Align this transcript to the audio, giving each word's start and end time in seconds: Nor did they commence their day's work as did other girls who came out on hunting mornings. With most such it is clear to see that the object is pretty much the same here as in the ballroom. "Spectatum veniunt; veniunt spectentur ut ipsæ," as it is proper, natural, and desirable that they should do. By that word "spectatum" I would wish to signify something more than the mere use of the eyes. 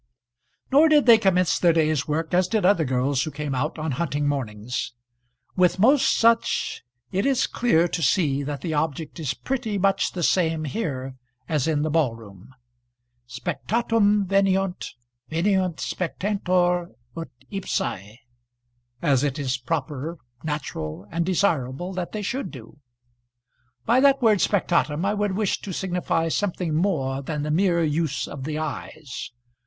Nor 0.71 0.89
did 0.89 1.05
they 1.05 1.19
commence 1.19 1.59
their 1.59 1.73
day's 1.73 2.07
work 2.07 2.33
as 2.33 2.47
did 2.47 2.65
other 2.65 2.85
girls 2.85 3.21
who 3.21 3.29
came 3.29 3.53
out 3.53 3.77
on 3.77 3.91
hunting 3.91 4.27
mornings. 4.27 4.93
With 5.55 5.77
most 5.77 6.17
such 6.17 6.81
it 7.11 7.23
is 7.23 7.45
clear 7.45 7.87
to 7.89 8.01
see 8.01 8.41
that 8.41 8.61
the 8.61 8.73
object 8.73 9.19
is 9.19 9.35
pretty 9.35 9.77
much 9.77 10.13
the 10.13 10.23
same 10.23 10.63
here 10.63 11.17
as 11.47 11.67
in 11.67 11.83
the 11.83 11.91
ballroom. 11.91 12.51
"Spectatum 13.27 14.25
veniunt; 14.25 14.95
veniunt 15.29 15.77
spectentur 15.79 16.93
ut 17.15 17.29
ipsæ," 17.51 18.17
as 19.03 19.23
it 19.23 19.37
is 19.37 19.57
proper, 19.59 20.17
natural, 20.43 21.05
and 21.11 21.27
desirable 21.27 21.93
that 21.93 22.11
they 22.11 22.23
should 22.23 22.49
do. 22.49 22.79
By 23.85 23.99
that 23.99 24.19
word 24.19 24.41
"spectatum" 24.41 25.05
I 25.05 25.13
would 25.13 25.33
wish 25.37 25.61
to 25.61 25.71
signify 25.71 26.29
something 26.29 26.73
more 26.73 27.21
than 27.21 27.43
the 27.43 27.51
mere 27.51 27.83
use 27.83 28.27
of 28.27 28.45
the 28.45 28.57
eyes. 28.57 29.29